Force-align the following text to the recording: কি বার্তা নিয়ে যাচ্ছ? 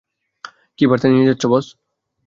কি 0.79 0.83
বার্তা 0.89 1.07
নিয়ে 1.09 1.27
যাচ্ছ? 1.29 1.43